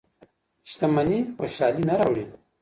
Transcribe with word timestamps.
شتمني 0.69 1.19
خوشحالي 1.37 1.83
نه 1.89 1.95
راوړي. 1.99 2.25